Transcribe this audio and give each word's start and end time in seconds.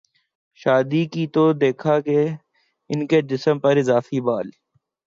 شادی 0.59 1.03
کی 1.13 1.23
تو 1.33 1.43
دیکھا 1.53 1.99
کہ 2.01 2.17
ان 2.89 3.07
کے 3.07 3.21
جسم 3.29 3.59
پراضافی 3.59 4.19
بال 4.21 4.47